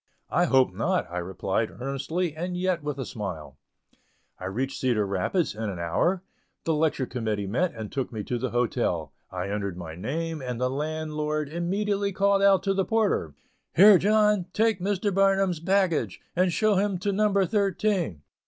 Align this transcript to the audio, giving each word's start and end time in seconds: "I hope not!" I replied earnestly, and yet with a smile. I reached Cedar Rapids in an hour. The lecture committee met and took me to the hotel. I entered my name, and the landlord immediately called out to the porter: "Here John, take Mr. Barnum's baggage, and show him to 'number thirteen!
"I 0.31 0.45
hope 0.45 0.73
not!" 0.73 1.05
I 1.11 1.19
replied 1.19 1.79
earnestly, 1.79 2.35
and 2.35 2.57
yet 2.57 2.81
with 2.81 2.97
a 2.97 3.05
smile. 3.05 3.59
I 4.39 4.45
reached 4.45 4.79
Cedar 4.79 5.05
Rapids 5.05 5.53
in 5.53 5.69
an 5.69 5.77
hour. 5.77 6.23
The 6.63 6.73
lecture 6.73 7.05
committee 7.05 7.45
met 7.45 7.75
and 7.75 7.91
took 7.91 8.11
me 8.11 8.23
to 8.23 8.39
the 8.39 8.49
hotel. 8.49 9.13
I 9.29 9.49
entered 9.49 9.77
my 9.77 9.93
name, 9.93 10.41
and 10.41 10.59
the 10.59 10.71
landlord 10.71 11.49
immediately 11.49 12.11
called 12.11 12.41
out 12.41 12.63
to 12.63 12.73
the 12.73 12.83
porter: 12.83 13.35
"Here 13.75 13.99
John, 13.99 14.47
take 14.53 14.79
Mr. 14.79 15.13
Barnum's 15.13 15.59
baggage, 15.59 16.19
and 16.35 16.51
show 16.51 16.77
him 16.77 16.97
to 16.97 17.11
'number 17.11 17.45
thirteen! 17.45 18.23